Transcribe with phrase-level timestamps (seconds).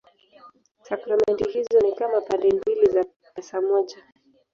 [0.89, 3.03] Sakramenti hizo ni kama pande mbili za
[3.35, 3.97] pesa moja.